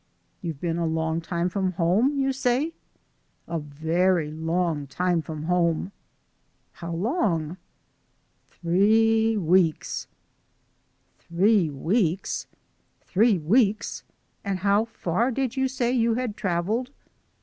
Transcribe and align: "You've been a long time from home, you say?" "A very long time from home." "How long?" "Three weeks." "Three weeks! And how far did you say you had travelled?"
"You've 0.41 0.59
been 0.59 0.79
a 0.79 0.87
long 0.87 1.21
time 1.21 1.47
from 1.47 1.73
home, 1.73 2.17
you 2.17 2.33
say?" 2.33 2.73
"A 3.47 3.59
very 3.59 4.31
long 4.31 4.87
time 4.87 5.21
from 5.21 5.43
home." 5.43 5.91
"How 6.71 6.91
long?" 6.91 7.57
"Three 8.49 9.37
weeks." 9.37 10.07
"Three 11.19 11.69
weeks! 11.69 12.33
And 14.43 14.57
how 14.57 14.85
far 14.85 15.29
did 15.29 15.55
you 15.55 15.67
say 15.67 15.91
you 15.91 16.15
had 16.15 16.35
travelled?" 16.35 16.89